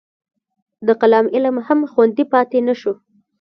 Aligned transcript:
د 0.87 0.89
کلام 1.01 1.25
علم 1.35 1.55
هم 1.67 1.79
خوندي 1.91 2.23
پاتې 2.33 2.57
نه 2.67 2.73
شو. 2.79 2.93